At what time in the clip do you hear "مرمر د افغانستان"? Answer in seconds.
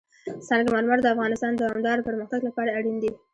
0.73-1.51